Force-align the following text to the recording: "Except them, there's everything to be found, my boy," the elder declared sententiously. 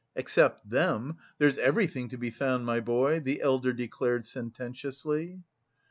"Except 0.15 0.67
them, 0.67 1.17
there's 1.37 1.59
everything 1.59 2.09
to 2.09 2.17
be 2.17 2.31
found, 2.31 2.65
my 2.65 2.79
boy," 2.79 3.19
the 3.19 3.39
elder 3.39 3.71
declared 3.71 4.25
sententiously. 4.25 5.43